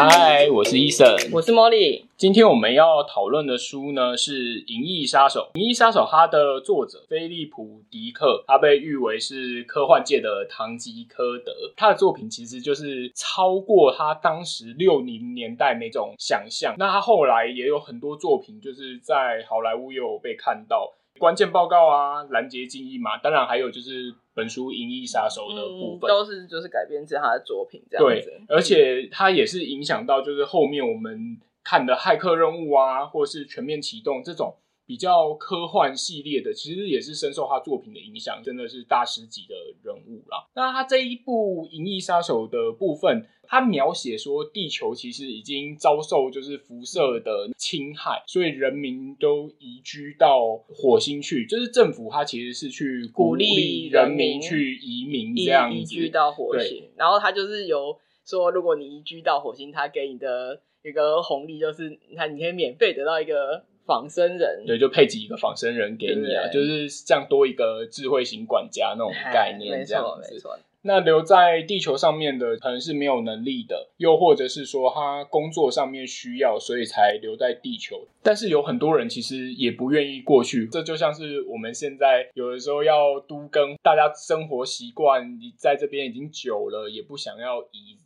[0.00, 2.04] 嗨，我是 Eason，我是 Molly。
[2.16, 5.50] 今天我们要讨论的书呢是《银翼杀手》。
[5.60, 11.52] 《银翼杀手》它的作者菲利普·迪克，他被誉为是科幻界的唐吉诃德。
[11.76, 16.76] 他的作品其实就是超过他当时六零年代那种想象。
[16.78, 20.92] 那他后来也有很多作品，就是在好莱坞也有被看到。
[21.18, 28.30] 关键报告啊，拦截记忆嘛，当然还有就是本书《银翼杀手》的部分，嗯、都是就是改编自他的作品这样子。
[28.30, 34.54] 对，而且它也是影响到就是后面我们看的《骇客任务》啊，或是《全面启动》这种
[34.88, 40.48] 比较科幻系列的，其实也是深受他作品的影响，真的是大师级的人物啦。
[40.56, 43.28] 那他这一部《银翼杀手》的部分。
[43.50, 51.46] 他描写说，地球其实已经遭受就是辐射的侵害，所以人民都移居到火星去。
[51.46, 56.90] 就是政府他其实是去鼓励人民去移民这样移，移居到火星。
[56.94, 70.20] 然后他就是有说，如果你移居到火星，他给你的一个红利就是，你看你可以免费得到一个仿生人，对，就配几个仿生人给你啊，就是这样多一个智慧型管家那种概念，这样子。
[70.20, 70.58] 没错，没错。
[70.82, 78.06] 那留在地球上面的可能是没有能力的，又或者是说他工作上面需要，所以才留在地球。
[78.22, 87.98] 但是有很多人其实也不愿意过去，这就像是我们现在有的时候要都跟，大家生活习惯你在这边已经久了，也不想要移。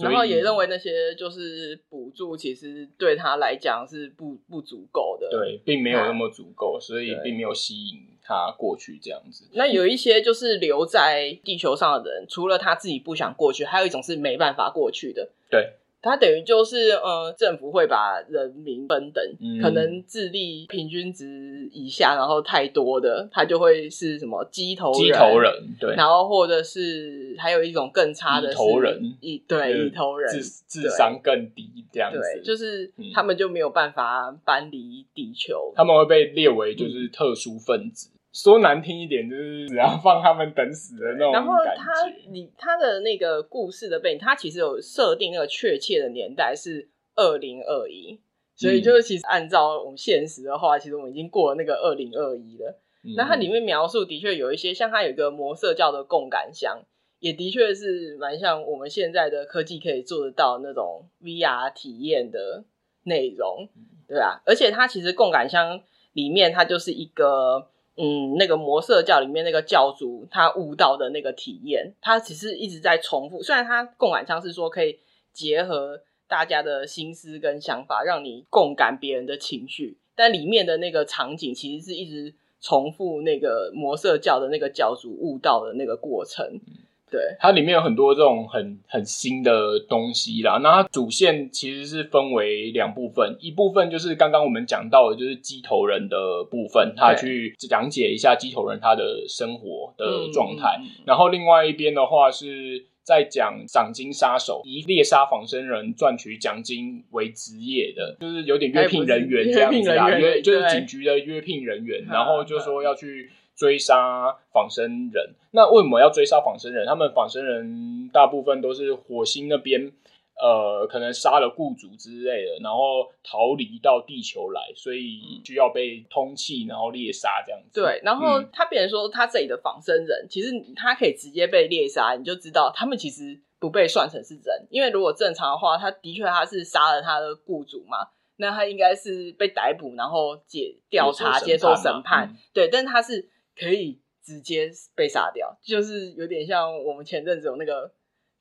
[0.00, 9.48] 然后也认为那些就是补助，其实对他来讲是不不足够的，对，并没有那么足够，所以并没有吸引他过去这样子。
[9.54, 15.74] 那有一些就是留在地球上的人，除了他自己不想过去，还有一种是没办法过去的，对。
[16.02, 38.10] 他等于就是呃，政府会把人民分等，嗯、可能智力平均值以下，然后太多的，他就会是什么鸡头人，鸡头人，对，然后或者是还有一种更差的头人，蚁对蚁头人智智商更低这样子，对，就是他们就没有办法搬离地球，他们会被列为就是特殊分子。
[38.30, 41.32] 嗯说难听一点，就是只要放他们等死的那种。
[41.32, 41.92] 然后他，
[42.30, 48.20] 你他的那个故事的背景，他其实有设定那个确切的年代是二零二一，
[48.54, 52.80] 所以就是其实按照我们现实的话，其实我们已经过了那个二零二一了。
[53.16, 56.80] 那、嗯、它里面描述的确有一些，像它有一个魔色教的共感箱，
[57.18, 62.62] 也的确是蛮像我们现在的科技可以做得到那种 VR 体验的
[63.02, 63.68] 内容，
[64.06, 64.40] 对吧？
[64.46, 67.66] 而且它其实共感箱里面，它就是一个。
[67.96, 73.42] 嗯，那个魔色教里面那个教主他悟道的那个体验，他其实一直在重复。
[73.42, 74.98] 虽然他共感箱是说可以
[75.32, 86.60] 结合大家的心思跟想法，让你共感别人的情绪，但里面的那个场景其实是一直重复那个魔色教的那个教主悟道的那个过程。
[87.10, 90.58] 对，它里面有很多这种很很新的东西啦。
[90.62, 100.80] 那它主线其实是分为两部分，一部分就是刚刚我们讲到的，就是鸡头人的部分，他去讲解一下鸡头人他的生活的状态。
[101.04, 113.30] 然后另外一边的话是在讲赏金杀手，以猎杀仿生人赚取奖金为职业的，就是有点约聘人员这样子啊，约就是警局的约聘人员，然后就说要去。
[113.60, 116.86] 追杀仿生人，那为什么要追杀仿生人？
[116.86, 119.92] 他们仿生人大部分都是火星那边，
[120.40, 127.82] 呃，可能杀了雇主之类的，然后逃离到地球来，所以需要被通缉，然后猎杀这样子。
[127.82, 143.28] 对，然后他别人说，他这里的仿生人，其实他可以直接被猎杀，你就知道他们其实不被算成是人，因为如果正常的话，他的确他是杀了他的雇主嘛，那他应该是被逮捕，然后解调查、接受审判，嗯、对，但是他是。
[143.60, 147.92] 可以直接被杀掉，就是有点像我们前阵子有那个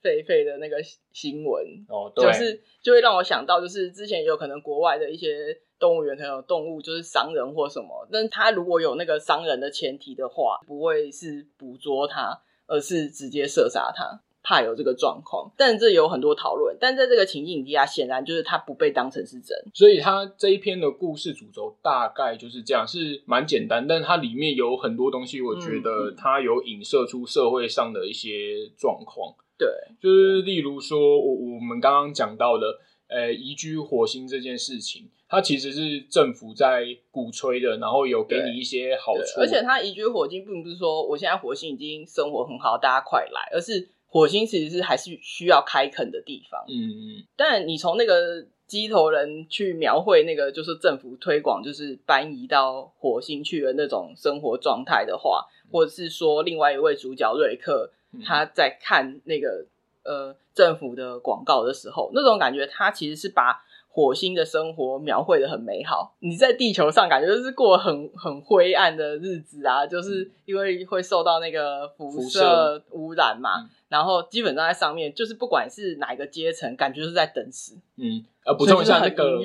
[0.02, 0.78] 狒狒的那个
[1.12, 14.22] 新闻哦，对，就是就会让我想到，就是之前有可能国外的一些动物园，可能有动物就是伤人或什么，但他如果有那个伤人的前提的话，不会是捕捉它，而是直接射杀它。
[14.50, 16.76] 怕有这个状况，但这有很多讨论。
[16.80, 19.56] 但在这个情境底下，显然就是他不被当成是真。
[19.76, 23.86] 所以他这一篇的故事主轴大概就是这样，是蛮简单。
[23.88, 29.36] 但它里面有很多东西，我觉得它有影射出社会上的一些状况。
[29.56, 29.70] 对，
[30.02, 32.66] 就是例如说，我我们刚刚讲到的，
[33.08, 39.42] 呃，移居火星这件事情，它其实是政府在鼓吹的，然后有给你一些好处。
[39.42, 43.88] 而且它移居火星，并不是说我现在火星已经生活很好，大家快来，而是。
[44.10, 47.24] 火星其实是还是需要开垦的地方，嗯嗯。
[47.38, 57.92] 但你从那个机头人去描绘那个，就是政府推广，就是搬移到火星去的那种生活状态的话，或者是说另外一位主角瑞克
[58.26, 59.66] 他在看那个
[60.04, 63.64] 呃政府的广告的时候，那种感觉，他其实是把
[64.00, 66.16] 火星的生活描绘的很美好。
[66.20, 73.70] 你在地球上感觉就是过很很灰暗的日子啊，就是因为会受到那个辐射污染嘛。
[73.90, 77.76] 然后基本上在上面，就是不管是哪一个阶层，感觉就是在等死。
[77.98, 79.42] 嗯，呃，补充一下那个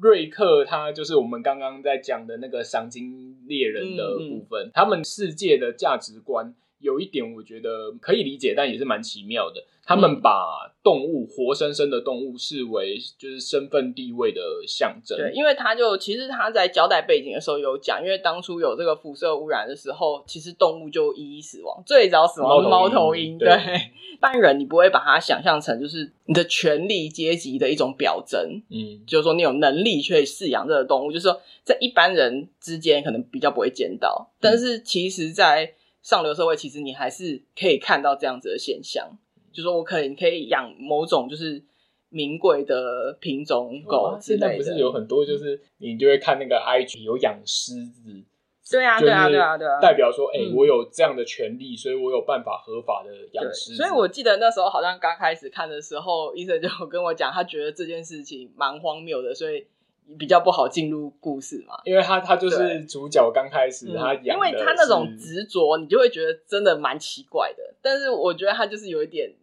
[0.00, 9.64] 瑞克，他就是我们刚刚在讲的那个赏金猎人的部分，嗯嗯、他们世界的价值观有一点，我觉得可以理解，但也是蛮奇妙的。
[9.88, 15.16] 他们把动物，活生生的动物视为就是身份地位的象征。
[15.16, 23.38] 对，因为他就其实他在交代背景的时候有讲，因为当初有这个辐射污染的时候，其实动物就一一死亡，最早死亡是猫头鹰。
[23.38, 23.48] 对，
[24.12, 28.60] 一般人你不会把它想象成就是你的权力阶级的一种表征。
[28.68, 39.18] 嗯，就是说你有能力去饲养这个动物，就是说在一般人之间可能比较不会见到，但是其实，在上流社会，其实你还是可以看到这样子的现象。
[39.52, 41.62] 就说我可以可以养某种就是
[42.08, 44.46] 名贵的品种狗之类的。
[44.46, 48.22] 现在不是有很多就是你就会看那个 IG 有养狮子，
[48.70, 53.76] 对啊对啊对啊对啊，代表说哎、欸、我有这样的权利，所以我有办法合法的养狮子。
[53.76, 59.66] 所以我记得那时候好像刚开始看的时候，医生就跟我讲，他觉得这件事情蛮荒谬的，所以。
[60.16, 67.74] 比较不好进入故事嘛，因为他他就是主角刚开始他养，因为他那种执着，你就会觉得真的蛮奇怪的。
[67.82, 69.34] 但是我觉得他就是有一点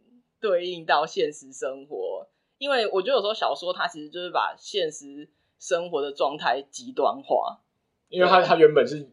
[0.41, 2.27] 对应到现实生活，
[2.57, 5.29] 因为我觉得有时候小说它其实就是把现实
[5.59, 7.61] 生活的状态极端化。
[8.09, 9.07] 因为他他原本是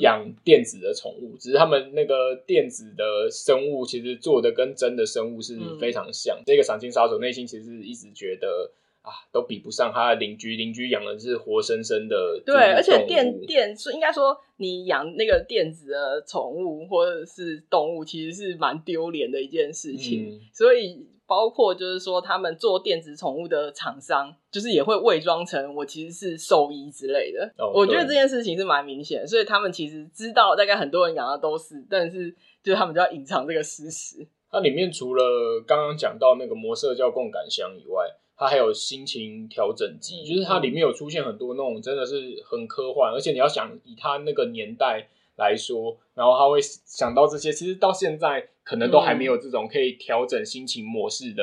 [0.00, 6.38] 养电子的宠物，只是他们那个电子的生物其实做的跟真的生物是非常像。
[6.44, 8.72] 这个赏金杀手内心其实一直觉得。
[9.08, 12.40] 啊，都比不上他的邻居，邻居养的是活生生的。
[12.44, 20.28] 对，而且电电是应该说，你养那个电子的宠物或者是动物，其实是蛮丢脸的一件事情。
[20.28, 27.50] 嗯、所以，包括就是说，他们做电子宠物的厂商，就是也会伪装成我其实是兽医之类的。
[27.56, 32.30] 哦、我觉得这件事情是蛮明显，所以他们其实知道，大概很多人养的都是，但是
[32.62, 34.26] 就是他们就要隐藏这个事实。
[34.50, 38.06] 它里面除了刚刚讲到那个魔色叫共感箱以外，
[38.38, 51.42] 它还有心情调整机，就是它里面有出现很多那种真的是很科幻，而且你要想以它那个年代来说，然后他会想到这些，其实到现在可能都还没有这种可以调整心情模式的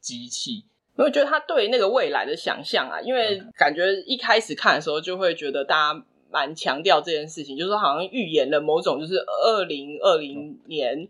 [0.00, 0.64] 机器。
[0.96, 11.06] 我觉得他对那个未来的想象啊，因为感觉一开始看的时候就会觉得大家蛮强调这件事情，就是说好像预言了某种就是二零二零年。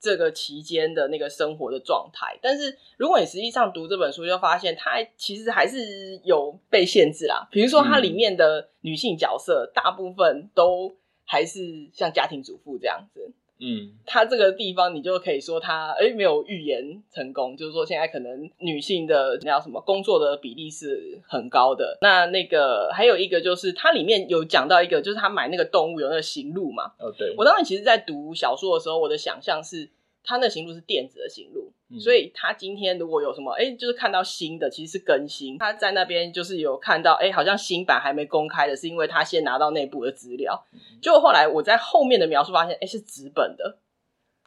[0.00, 7.48] 这个期间的那个生活的状态，但是如果你实际上读这本书，就发现它其实还是有被限制啦。
[7.50, 13.32] 比如说，它里面的女性角色大部分都还是像家庭主妇这样子。
[13.60, 21.98] 嗯，他这个地方你就可以说他哎没有预言成功，就是说现在可能女性的那叫什么工作的比例是很高的。
[22.00, 26.92] 那那个还有一个就是它里面有讲到一个，就是他买那个动物有那个行路嘛。
[26.98, 27.34] 哦，对。
[27.36, 29.88] 我当时其实，在读小说的时候，我的想象是
[30.22, 31.50] 他那行路是电子的型
[31.88, 31.98] 录。
[31.98, 35.56] 所以他今天如果有什么，哎、欸，就是看到新的，其实是更新。
[35.58, 40.66] 他在那边就是有看到，哎、欸，好像新版还没公开的，是因为他先拿到内部的资料。
[41.00, 43.78] 结果后来我在后面的描述发现，哎、欸，是纸本的。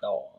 [0.01, 0.29] 哦，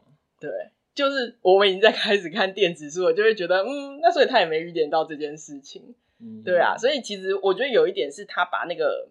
[0.41, 0.51] 对，
[0.95, 5.95] 就是我们已经在开始看电子书，了就会觉得，嗯，那所以他也没预见到这件事情。
[6.21, 9.09] 嗯，对啊，所以其实我觉得有一点是他把那个，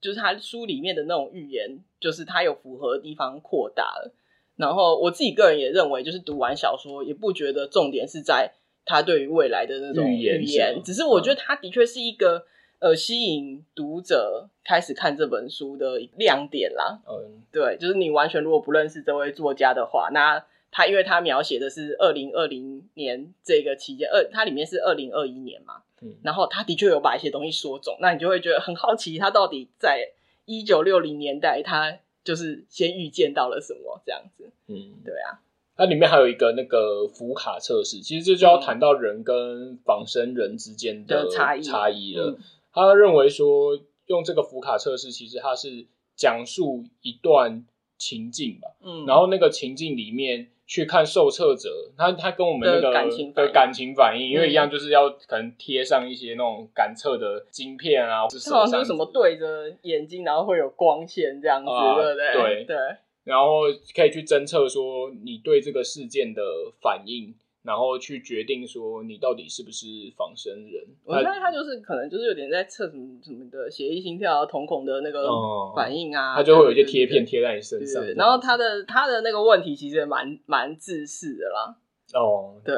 [0.00, 4.14] 就是他书里面的那种预言，就是他有符合的地方扩大了。
[4.56, 8.52] 然后我自己个人也认为，就是读完小说也不觉得重点是在
[8.84, 12.38] 他对于未来的那种预言，只是我觉得他的确是一个、
[12.78, 17.00] 嗯、呃吸引读者开始看这本书的亮点啦。
[17.08, 30.10] 嗯，对，就是你完全如果不认识这位作家的话，那他因为他描写的是二零二零年这个期间，二它里面是二零二一年嘛，嗯，然后他的确有把一些东西说中，那你就会觉得很好奇，他到底在
[30.44, 31.98] 一九六零年代他。
[32.24, 35.38] 就是先预见到了什么这样子，嗯，对啊。
[35.76, 42.38] 它里面还有一个那个福卡测试，其实这就要谈到人跟仿生人之间的差异差异了。
[42.72, 47.64] 他认为说，用这个福卡测试，其实它是讲述一段
[47.98, 50.50] 情境吧，嗯，然后那个情境里面。
[50.66, 62.32] 去看受测者，他他跟我们那个感情的感情反应，因为一样就是要可能贴上一些那种感测的晶片啊，是好像什么对着眼睛，然后会有光线这样子，啊、对不对？
[62.32, 62.76] 对对，
[63.24, 63.62] 然后
[63.94, 66.42] 可以去侦测说你对这个事件的
[66.80, 67.34] 反应。
[67.64, 70.86] 然后去决定说你到底是不是仿生人。
[71.02, 75.26] 我猜他就是可能就是有点在测什么什么的血液、心跳、瞳孔的那个
[75.74, 76.36] 反应啊。
[76.36, 78.04] 他就会有一些贴片贴在你身上。
[78.14, 81.76] 然后他的他的那个问题其实也蛮蛮自私的啦。
[82.12, 82.76] 哦，对，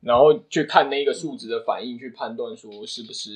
[0.00, 3.30] 然后去看那个数值的反应，去判断说是不是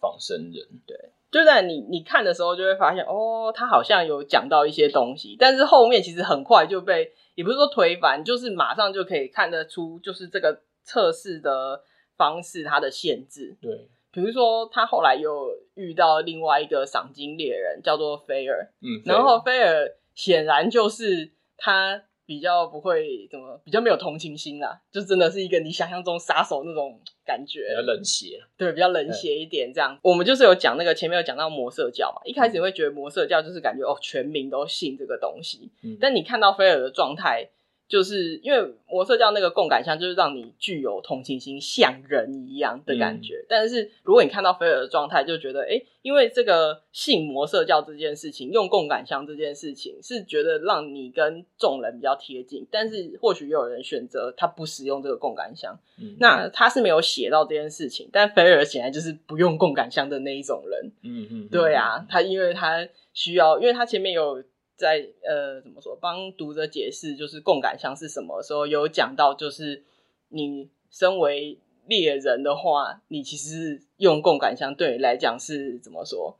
[0.00, 0.66] 仿生人。
[0.84, 0.96] 对，
[1.34, 11.82] 就在你你看的时候，就会发现哦，他好像有讲到一些东西，但是后面其实很快就被，也不是说推翻，就是马上就可以看得出，就是这个测试的
[12.16, 13.56] 方式它的限制。
[13.60, 13.88] 对。
[14.12, 18.70] 比如说，他后来又遇到另外一个赏金猎人，叫做菲尔。
[18.80, 28.40] 嗯，然后菲尔显然就是他比较不会怎么，比较没有同情心啦，就真的是一个你想象中杀手那种感觉，比较冷血。
[28.56, 29.98] 对，比较冷血一点这样。
[30.02, 35.70] 我们就是有讲那个前面有讲到魔色教嘛，一开始你会觉得魔色教就是感觉哦，全民都信这个东西。
[35.82, 37.50] 嗯，但你看到菲尔的状态。
[37.86, 43.34] 就是因为魔色教那个共感箱，就是让你具有同情心，像人一样的感觉。
[43.34, 52.66] 嗯、但是如果你看到菲尔的状态，就觉得哎、欸，因为这个信魔色教这件事情，用共感箱这件事情，是觉得让你跟众人比较贴近。
[52.70, 58.08] 但是或许又有人选择他不使用这个共感箱，嗯、那他是没有写到这件事情。
[58.10, 60.92] 但菲尔显然就是不用共感箱的那一种人。
[61.02, 64.42] 嗯嗯，对啊，他因为他需要，因为他前面有。
[64.76, 65.96] 在呃，怎么说？
[66.00, 69.84] 帮读者解释就是共感箱是什么时候，有讲到，就是
[70.30, 76.36] 你身为猎人的话，你其实用共感箱对你来讲是怎么说？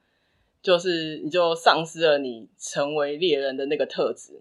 [0.61, 4.33] 就是你就丧失了你成为猎人的那个特质。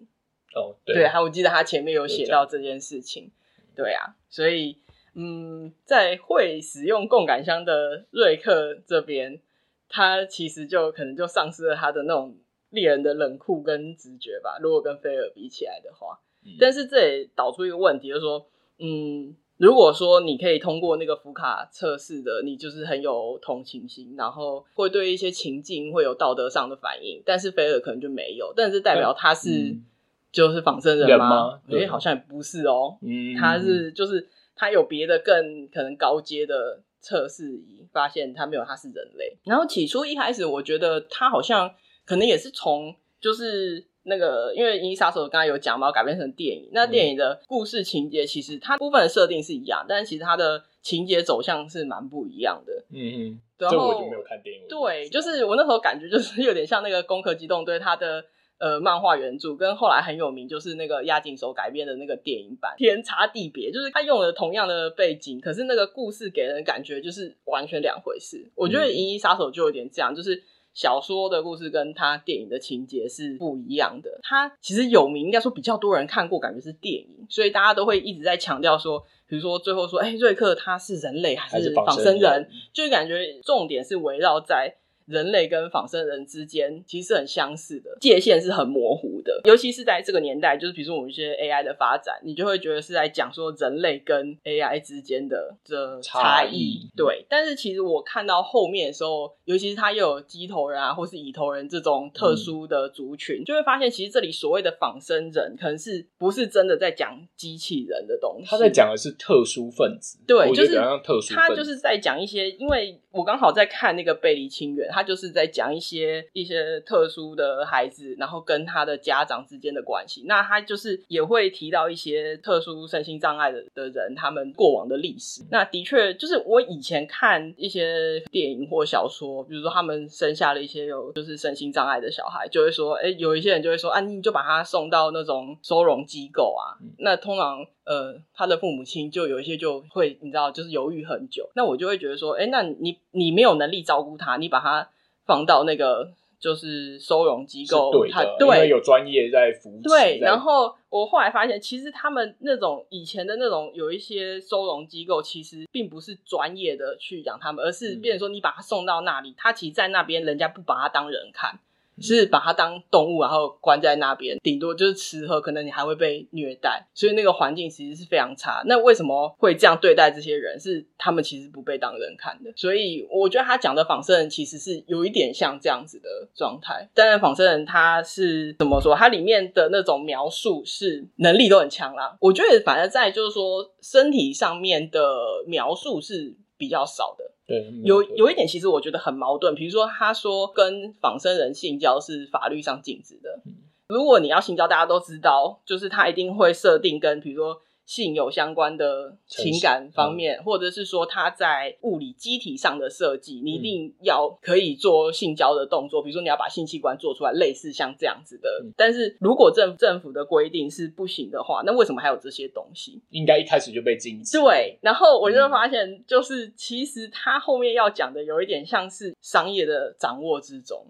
[0.56, 3.32] 哦，对，对，还我记得他前面有写到这件事情。
[3.76, 4.80] 对啊，所以
[5.14, 9.40] 嗯，在会使用共感箱的瑞克这边，
[9.88, 12.36] 他其实就可能就丧失了他的那种。
[12.74, 18.44] 猎人的冷酷跟直觉吧，如果跟菲尔比起来的话，嗯、但是这也导出一个问题，就是说，
[18.80, 29.86] 嗯，如果说你可以通过那个福卡测试的，你就是很有同情心，然后会对一些情境会有道德上的反应，但是菲尔可能就没有，但是代表他是、嗯、
[30.32, 31.62] 就是仿生人吗？
[31.70, 39.38] 哎、欸，好像也不是哦、喔，嗯，他是就是他有别的更可能高阶的测试仪，发现他没有，他是人类。
[39.44, 41.72] 然后起初一开始，我觉得他好像。
[42.06, 46.70] 可能也是从就是那个，因为《银翼杀手》刚才有讲嘛，改编成电影。
[46.74, 52.74] 那电影的故事情节其实它部分的设定是一样，但是其实它的情节走向是蛮不一样的。
[52.92, 54.68] 嗯嗯，然后我就没有看电影。
[54.68, 58.26] 对，就是我那时候感觉就是有点像那个《攻壳机动队》它的
[58.58, 63.72] 呃漫画原著，跟后来很有名就是那个押井守改编的那个电影版，天差地别。
[63.72, 68.52] 就是他用了同样的背景，可是那个故事给人的感觉就是完全两回事。
[68.56, 70.44] 我觉得《银翼杀手》就有点这样，就是。
[70.74, 74.20] 小说的故事跟他电影的情节是不一样的。
[74.24, 82.22] 他其实有名，应该说比较多人看过，感觉是电影，所以大家都会一直在强调说，比如说最后说，哎、欸，瑞克他是人类还是仿生人？
[82.22, 84.76] 生人就感觉重点是围绕在。
[85.06, 89.42] 人类跟仿生人之间其实是很相似的，界限是很模糊的。
[89.46, 96.80] 尤其是在这个年代，就是比如说我们一些 AI 的发展，你就会觉得是在讲说人类跟 AI 之间的这差异。
[96.84, 96.94] 差。
[96.96, 108.48] 对，但是其实我看到后面的时候，尤其是他又有机头人啊，或是蚁头人这种特殊的族群，嗯、就会发现其实这里所谓的仿生人，可能是不是真的在讲机器人的东西？
[108.48, 110.20] 他在讲的是特殊分子。
[110.28, 114.84] 对，就是特殊，他就是在讲一些，因为我刚好在看那个背离清源。
[114.94, 120.24] 他就是在讲一些一些特殊的孩子，然后跟他的家长之间的关系。
[120.26, 125.42] 那他就是也会提到一些特殊身心障碍的的人，他们过往的历史。
[125.52, 136.76] 那的确就是我以前看一些电影或小说，比如说他们生下了一些有就是身心障碍的小孩，就会说，哎，有一些人就会说，啊，你就把他送到那种收容机构啊。
[136.98, 141.50] 那通常呃，他的父母亲就有一些就会你知道，就是犹豫很久。
[141.56, 144.90] 那我就会觉得说，哎，那你你没有能力照顾他，你把他。
[145.26, 146.12] 放到那个
[146.44, 149.88] 就是收容机构，对的，他对，因为有专业在扶持。
[149.88, 161.58] 对，然后我后来发现，其实他们那种以前的那种有一些收容机构，其实并不是专业的去养他们，而是变成说你把他送到那里，嗯、他其实在那边人家不把他当人看。
[162.00, 168.64] 是把它当动物，然后关在那边，顶多就是吃喝，可能你还会被虐待，所以那个环境其实是非常差。
[168.66, 170.60] 那为什么会这样对待这些人？
[170.60, 172.52] 是他们其实不被当人看的。
[172.56, 176.90] 所以我觉得他讲的仿生人其实是有一点像这样子的状态。
[176.94, 178.96] 但是仿生人他是怎么说？
[178.96, 182.16] 他里面的那种描述是能力都很强啦。
[182.20, 185.00] 我觉得反而在就是说身体上面的
[185.48, 187.33] 描述是比较少的。
[187.46, 193.42] 对，有有一点其实我觉得很矛盾，比如说他说跟仿生人性交是法律上禁止的。
[193.88, 208.50] 如果你要性交，大家都知道，就是他一定会设定跟比如说性有相关的情感方面，嗯、或者是说他在物理机体上的设计，你一定要可以做性交的动作，比如说你要把性器官做出来，类似像这样子的。
[208.64, 213.02] 嗯、但是如果政政府的规定是不行的话，那为什么还有这些东西？
[213.10, 214.40] 应该一开始就被禁止。
[214.40, 220.86] 对，然后我就发现，就是其实他后面要讲的有一点像是商业的掌握之中。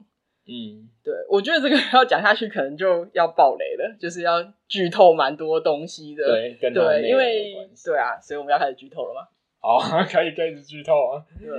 [0.46, 6.26] 嗯，对，我觉得这个 要讲下去，可能就要爆雷了，就是要剧透蛮多东西的。
[6.26, 9.22] 对，跟对，因为对啊，所以我们要开始剧透了吗？
[9.62, 11.24] 好， 可以开始剧透啊。
[11.40, 11.50] 对，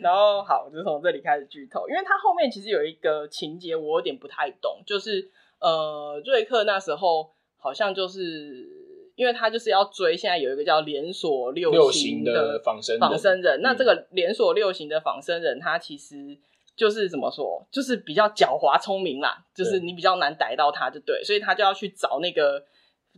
[0.00, 5.30] 然后好，我就从这里开始剧透，因为它后面其实有一个情节，我有点不太懂，就是
[5.60, 8.66] 呃，瑞克那时候好像就是
[9.14, 16.36] 因为他就是要追，现在有一个叫连锁六型的仿生仿生人，那这个连锁六型的仿生人，他其实。
[16.74, 22.64] 就是怎么说，就是比较狡猾聪明啦，就是你比较难逮到他，就对，所以他就要去找那个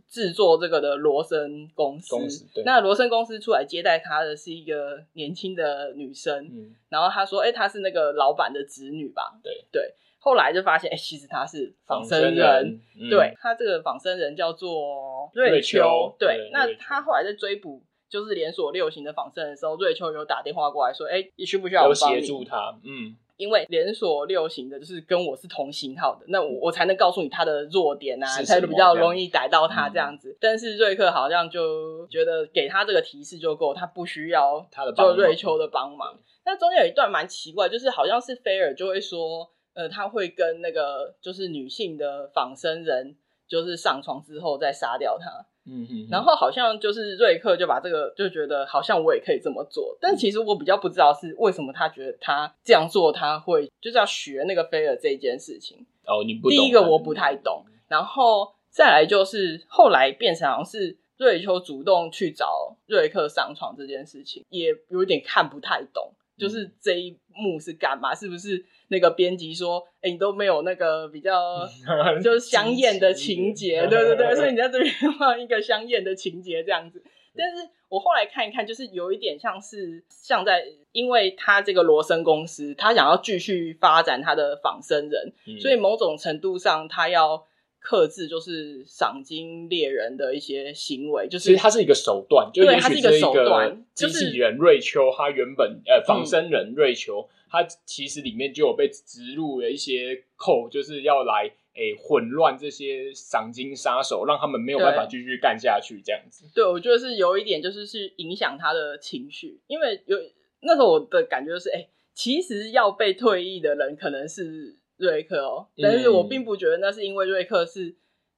[0.09, 2.09] 制作这个的罗森公司。
[2.09, 9.39] 公司对，那罗森公司出来接待他的是一个年轻的女生，嗯，然后他说，哎、欸，她是那个老板的侄女吧？
[9.41, 22.77] 对对，后来就发现，哎、欸，其实她是仿生人，生人嗯、对，他这个仿生人叫做瑞秋，对，对，那他后来在追捕就是连锁六型的仿生人的时候，瑞秋有打电话过来说，哎、欸，你需不需要我协助他？
[22.83, 23.15] 嗯。
[23.37, 30.31] 因为连锁六型的，就是跟我是同型号的，那我我才能告诉你他的弱点啊，才比较容易逮到他这样子。
[30.31, 36.17] 嗯、但是瑞克好像就觉得给他这个提示就够，他不需要他的就瑞秋的帮忙。
[36.45, 45.45] 那中间有一段蛮奇怪，就是好像是菲尔就会说，呃，他会跟那个就是女性的仿生人，就是上床之后再杀掉他。
[45.67, 55.85] 嗯嗯，然后好像就是瑞克就把这个就觉得好像我也可以这么做，但其实我比较不知道是为什么他觉得他这样做他会就是要学那个菲尔这件事情。
[56.05, 56.51] 哦，你不懂。
[56.51, 68.13] 第一个我不太懂，然后再来就是后来变成好像是瑞秋主动去找瑞克上床这件事情，也有点看不太懂，就是这一幕是干嘛？
[68.13, 68.65] 是不是？
[68.89, 71.67] 那个编辑说：“哎、欸，你都没有那个比较
[72.23, 77.01] 就是香艳的情节， 对对对，所以你在这边放一个香艳的情节这样子。
[77.35, 87.45] 但是我后来看一看，就是有一点像是像在，因为他这个罗森公司，他想要继续发展他的仿生人，嗯、所以某种程度上他要。”
[87.85, 93.85] 克制就是赏金猎人的一些行为，就是其实它是一个手段，就也许是一个手段。
[93.93, 101.43] 机器人瑞秋，他原本呃仿生人瑞秋，他其实里面就有被植入了一些扣，就是要来
[101.75, 106.49] 诶混乱这些赏金杀手，让他们没有办法继续干下去这样子。
[106.55, 110.17] 对，我觉得是有一点，就是是影响他的情绪，因为有
[110.61, 114.79] 那时候我的感觉就是，哎，其实要被退役的人可能是。
[114.97, 117.93] 瑞克哦，但是我并不觉得那是因为瑞克是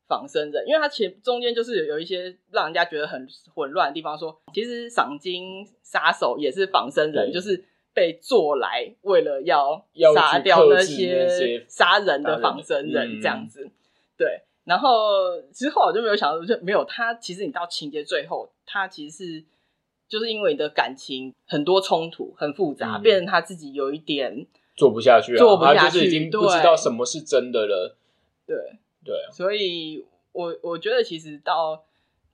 [0.07, 4.31] 仿生人，嗯、因为他前中间就是有一些让人家觉得很混乱的地方说。
[4.31, 13.65] 说其实赏金杀手也是仿生人，就是被做来为了要杀掉那些杀人的仿生人这样子。
[13.65, 13.71] 嗯、
[14.17, 17.13] 对，然后之后我就没有想到，就没有他。
[17.13, 19.45] 其实你到情节最后，他其实是
[20.07, 24.47] 就是因为你的感情很多冲突很复杂，嗯、变成他自己有一点。
[24.77, 27.97] 做不下去了，做不下去，他就是已经不知道什么是真的了。
[28.45, 28.55] 对
[29.03, 31.83] 对，所以我我觉得其实到。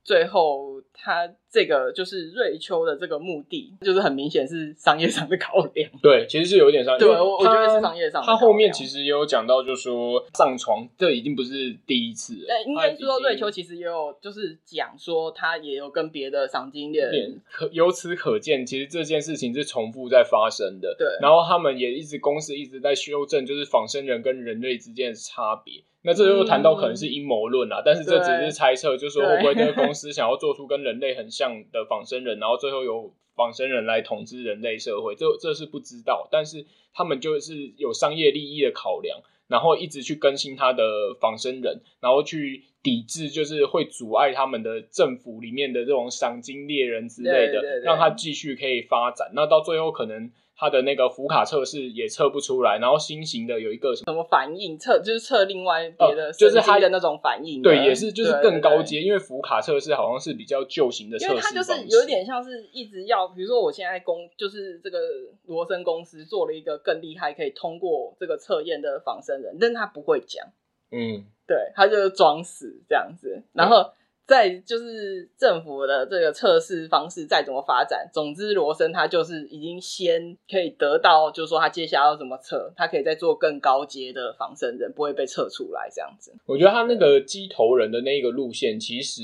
[0.06, 5.88] 最后，他这个就是瑞秋的这个目的，就是很明显是商业上的考量。
[6.02, 6.98] 对，其实是有点商业。
[6.98, 8.20] 对，我觉得是商业上。
[8.24, 12.46] 他后面其实也有讲到，就是说上床，这已经不是第一次了。
[12.48, 17.40] 对，应该说瑞秋其实也有，就是讲说他也有跟别的赏金猎人。
[17.48, 20.96] 可由此可见，其实这件事情是重复在发生的。
[20.98, 25.84] 对，然后他们也一直公司一直在修正，就是仿生人跟人类之间的差别。
[26.06, 50.30] 那这又谈到可能是阴谋论啦，嗯、但是这只是猜测，就是说会不会这个公司想要做出跟人类很像的仿生人，然后最后由仿生人来统治人类社会，这这是不知道，但是他们就是有商业利益的考量，然后一直去更新他的仿生人，然后去抵制，就是会阻碍他们的政府里面的这种赏金猎人之类的，让他继续可以发展，那到最后可能。
[50.56, 57.60] 他的那个福卡测试也测不出来，然后新型的有一个什么什么反应测，就是测另外别的，就是他的那种反应。
[57.60, 64.98] 对，也是就是更高阶，因为福卡测试好像是比较旧型的测试，因为它就是有点像是一直要，比如说我现在公就是这个
[65.46, 70.46] 罗森公司做了一个更厉害可以通过这个测验的仿生人，但他不会讲，
[70.92, 73.92] 嗯，对，他就是装死这样子，然后。
[74.26, 86.34] 在就是政府的这个测试方式再怎么发展，总之罗森他就是已经先可以得到，就是说他接下来要怎么测，他可以再做更高阶的仿生人，不会被测出来这样子。
[86.46, 89.22] 我觉得他那个机头人的那个路线，其实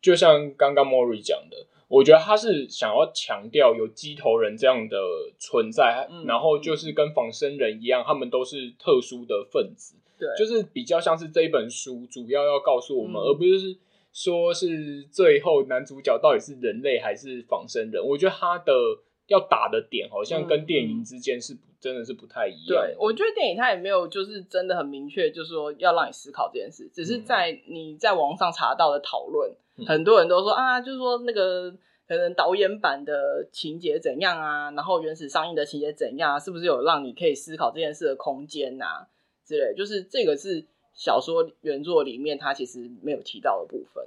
[0.00, 4.96] 就像刚刚 Mori 讲的，我觉得他是想要强调有机头人这样的
[5.40, 9.96] 存在，嗯、然后就是跟仿生人一样，他们都是特殊的分子。
[10.16, 13.76] 对，就是比较像是这一本书主要要告诉我们，嗯、而不是
[14.12, 18.04] 说是最后男主角到底是人类还是仿生人。
[18.04, 18.72] 我觉得他的
[19.26, 22.66] 要打的点好像跟电影之间是真的是不太一样。
[22.68, 31.70] 对，我觉得电影它也没有就是真的很明确，就是说要让你思考这件事，只是在你在网上查到的讨论，嗯、很多人都说啊，就是说那个
[32.06, 39.06] 可能导演版的情节怎样啊，然后原始上映的情节怎样啊，是不是有让你可以思考这件事的空间啊？
[39.46, 44.04] 之类，就是这个是小说原作里面他其实没有提到的部分。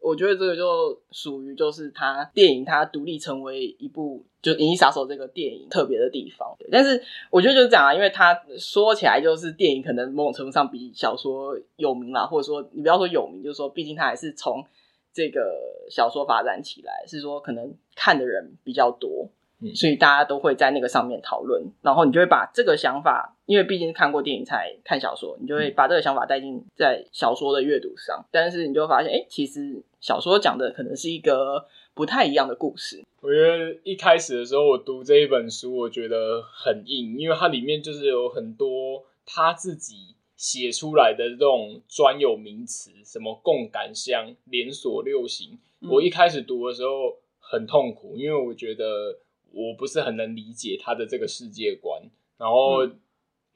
[0.00, 6.56] 我觉得这个就属于就是他电影他独立成为一部就《银翼杀手》这个电影特别的地方。
[6.70, 14.64] 但是我觉得就是这样啊，因为他说起来就是电影可能某种程度上比小说有名啦，或者说你不要说有名，就是说毕竟他还是从
[15.12, 15.58] 这个
[15.90, 19.28] 小说发展起来，是说可能看的人比较多。
[19.74, 28.24] 所以大家都会在那个上面讨论，然后你就会把这个想法，因为毕竟看过电影才看小说，你就会把这个想法带进在小说的阅读上。
[28.30, 33.02] 但是你就会发现，哎，其实小说讲的可能是一个不太一样的故事。
[33.20, 45.58] 我觉得一开始的时候，我读这一本书，我觉得很硬，因为它里面就是有很多他自己写出来的这种专有名词，什么共感箱、连锁六型。
[45.88, 49.18] 我一开始读的时候很痛苦，因为我觉得。
[49.52, 52.02] 我不是很能理解他的这个世界观，
[52.36, 52.86] 然后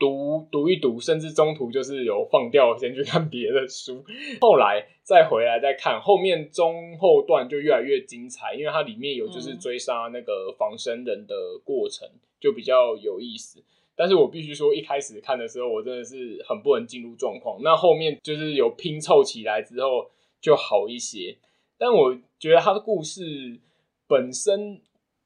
[0.00, 4.02] 读读一读，甚至中途就是有放掉，先去看别的书，
[4.40, 12.08] 后来再回来再看，后面中后段就越来越精彩，因为它里面有就是追杀那个仿生人的过程，
[12.40, 13.62] 就比较有意思。
[13.94, 17.60] 但是我必须说，一开始看的时候，我真的是很不能进入状况。
[17.62, 20.10] 那后面就是有拼凑起来之后
[20.40, 21.36] 就好一些，
[21.76, 23.60] 但我觉得他的故事
[24.08, 24.80] 本身。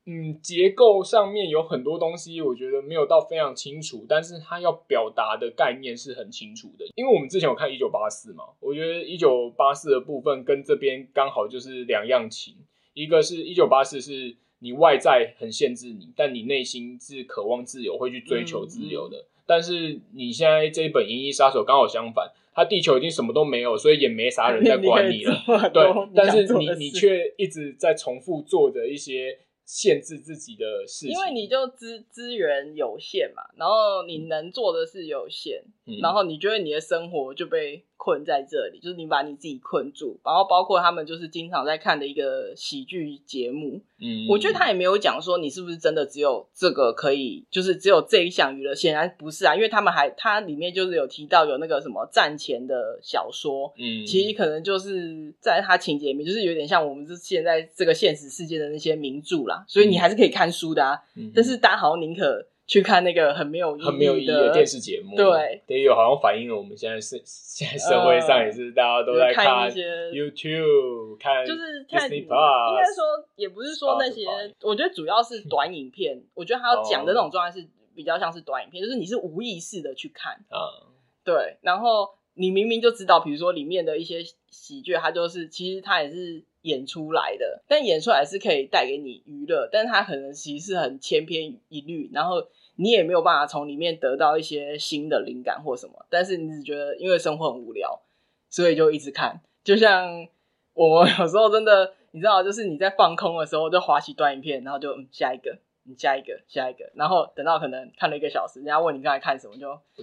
[0.06, 6.84] 嗯，结构上面有很多东西，我觉得没有到非常清楚，但是他要表达的概念是很清楚的。
[6.94, 12.54] 因为我们之前有看《一九八四》嘛，我觉得《一九八四》的部分跟这边刚好就是两样情。
[12.92, 19.16] 一个是一九八四，是你外在很限制你，但你内心是渴望自由，会去追求自由的。
[19.16, 25.32] 嗯嗯、但是你现在这一本《银翼杀手》刚好相反，他地球已经什么都没有，所以也没啥人在 管你了。
[25.32, 29.38] 你对，但是你你却一直在重复做着一些。
[29.64, 62.46] 限制自己的事情，因为你就资资源有限嘛，然后你能做的事有限，嗯、然后你觉得你的生活就被困在这里，就是你把你自己困住，然后包括他们就是经常在看的一个喜剧节目，嗯，我觉得他也没有讲说你是不是真的只有这个可以，就是只有这一项娱乐，显然不是啊，因为他们还他里面就是有提到有那个什么战前的小说，嗯，其实可能就是在他情节里面，就是有点像我们这现在这个现实世界的那些名著啦，所以你还是可以看书的啊，嗯、但是大家好像宁可。
[62.66, 74.24] 去看那个很没有意义的，很没有意义的电视节目，对，也有好像反映了我们现在是 现在社会上也是大家都在看，YouTube，看就是看，Disney Plus，应该说也不是说那些，
[74.62, 80.88] 我觉得主要是短影片， 我觉得他要讲的那种状态是比较像是短影片， 就是你是无意识的去看，啊，
[81.22, 86.44] 对，然后你明明就知道，比如说里面的一些喜剧，它就是其实它也是。
[86.64, 92.46] 演出来的，但演出来是可以带给你娱乐，但是它可能其实是很千篇一律，然后
[92.76, 98.00] 你也没有办法从里面得到一些新的灵感或什么，但是你只觉得因为生活很无聊，
[98.48, 99.40] 所以就一直看。
[99.62, 100.26] 就像
[100.72, 109.78] 我有时候真的，你知道，就是你在放空的时候就滑起短影片，然后就，下一个，你下一个，下一个，然后等到可能看了一个小时，人家问你刚才看什么就。
[109.94, 110.02] 不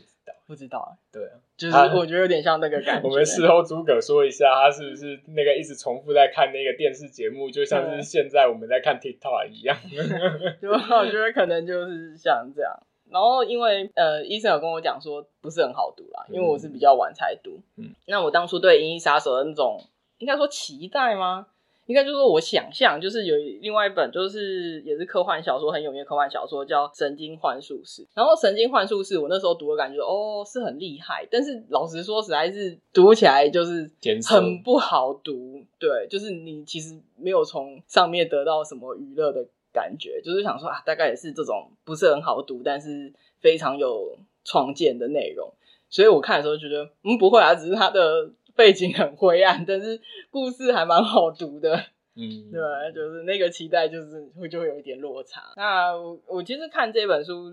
[0.67, 3.07] 道啊，对啊，就是我觉得有点像那个感觉。
[3.09, 9.77] 我们事后诸葛说一下，他是不是那个一直重复在看那个电视节目，就像是现在我们在看 TikTok 一样。
[10.61, 12.71] 就我觉得可能就是像这样。
[13.09, 17.59] 然后因为呃，医生有跟我讲说不是很好读啦，因为我是比较晚才读。
[17.75, 19.81] 嗯，那我当初对《银翼杀手》的那种
[20.19, 21.47] 应该说期待吗？
[21.87, 28.03] 应该就是说我想象，就是有另外一本，就是也是科幻小说很有名的科幻小说，叫《神经幻术士》。
[28.13, 31.27] 然后《神经幻术士》，我那时候读的感觉，哦，是很厉害。
[31.29, 33.89] 但是老实说，实在是读起来就是
[34.29, 35.61] 很不好读。
[35.79, 45.51] 对，就是你其实没有从上面得到什么娱乐的感觉，就是想说啊，大概也是这种不是很好读，但是非常有创建的内容。
[45.89, 48.31] 所以我看的时候觉得，嗯，不会啊，只是他的。
[48.55, 51.75] 背景很灰暗，但是故事还蛮好读的，
[52.15, 52.61] 嗯，对，
[52.93, 55.53] 就是那个期待就是会就会有一点落差。
[55.55, 57.45] 那我，我其实看这本书，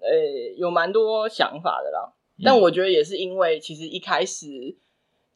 [0.00, 4.76] 呃、欸，有蛮多想法的啦，嗯、但我觉得也是因为其实一开始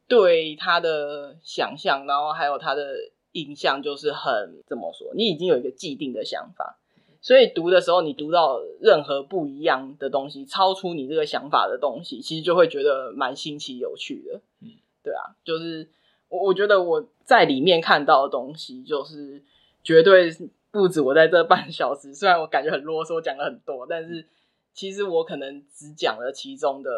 [0.09, 2.95] 对他的想象，然后还有他的
[3.33, 6.79] 印象就是很怎么说，你已经有一个既定的想法，
[7.21, 14.41] 所以读的时候你读到任何不一样的东西，超出你这个想法的东西，其实就会觉得蛮新奇有趣的。
[14.63, 14.71] 嗯，
[15.07, 15.89] 对啊，就是
[16.29, 19.41] 我我觉得我在里面看到的东西，就是
[19.85, 20.29] 绝对
[20.73, 24.27] 不止我在这半小时， 虽然我感觉很啰嗦，讲了很多，但是
[24.75, 26.91] 其实我可能只讲了其中的。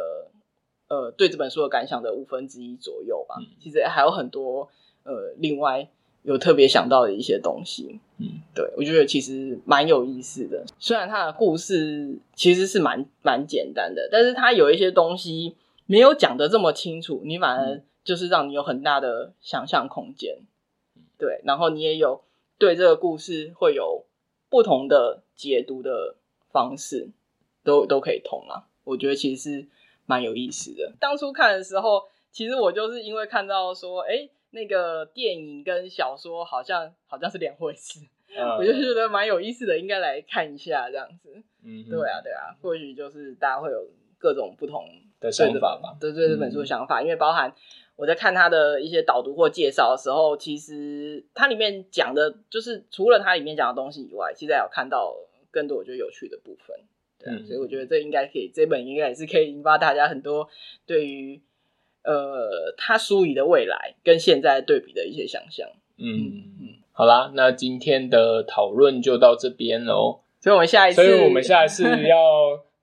[0.90, 3.34] 呃，对这本书的感想的五分之一左右吧。
[3.38, 4.70] 嗯、其实还有很多
[5.02, 5.86] 呃，另外
[6.22, 8.00] 有特别想到的一些东西。
[8.16, 10.64] 嗯，对，我觉得其实蛮有意思的。
[10.78, 20.38] 虽然它的故事其实是蛮蛮简单的，但是它有一些东西没有讲得这么清楚，你反而就是让你有很大的想象空间。
[21.18, 22.24] 对，然后你也有
[22.58, 24.06] 对这个故事会有
[24.48, 26.16] 不同的解读的
[26.50, 27.10] 方式，
[27.62, 28.66] 都都可以通啊。
[28.84, 29.68] 我觉得其实是。
[30.10, 30.90] 蛮有意思的。
[30.98, 38.00] 当初看的时候，其实我就是因为看到说，哎、欸，那个电影跟小说好像好像是两回事，
[38.34, 41.42] 嗯、我就觉得蛮有意思的，应该来看一下这样子。
[41.62, 44.88] 嗯，对啊，对啊，或许就是大家会有各种不同
[45.20, 47.54] 的想法吧，对对这本书的想法，嗯、因为包含
[47.98, 55.16] 我在看他的一些导读或介绍的时候，其实它里面讲的，就是除了它里面讲的东西以外，其实还有看到
[55.50, 56.76] 更多我觉得有趣的部分。
[57.18, 60.48] 对、啊，所以我觉得这应该可以，这本应该也是可以引发大家很多
[60.86, 61.42] 对于
[62.04, 65.68] 呃他书里的未来跟现在对比的一些想象。
[65.96, 70.20] 嗯嗯，好啦，那今天的讨论就到这边喽。
[70.40, 72.16] 所以我们下一次，所以我们下一次要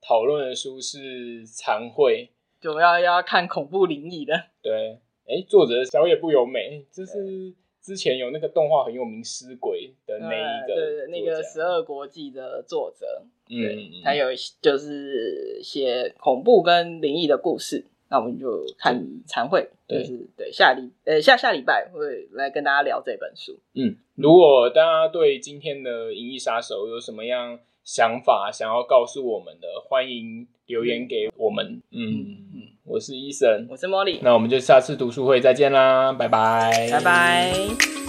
[0.02, 2.28] 讨论的书是《残会》，
[2.60, 4.34] 就要要看恐怖灵异的。
[4.60, 7.52] 对，哎，作者小野不由美，就是。
[7.86, 14.26] 之前有那个动画很有名《尸鬼》的那一个，对对，那个十二国记的作者，嗯，他有
[14.60, 17.86] 就是写恐怖跟灵异的故事。
[18.10, 23.56] 那我们就看残会，就是对下礼呃下下礼拜会来跟大家聊这本书。
[23.74, 31.80] 嗯，如果大家对今天的《银翼杀手》有什么样想法，想要告诉我们的，欢迎留言给我们。
[31.92, 32.55] 嗯嗯。
[32.86, 38.05] 我是医生，我是茉莉，那我们就下次读书会再见啦，拜拜，拜拜。